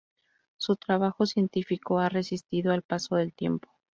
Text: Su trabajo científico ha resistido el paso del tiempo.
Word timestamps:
Su 0.57 0.77
trabajo 0.77 1.27
científico 1.27 1.99
ha 1.99 2.09
resistido 2.09 2.73
el 2.73 2.81
paso 2.81 3.17
del 3.17 3.35
tiempo. 3.35 3.69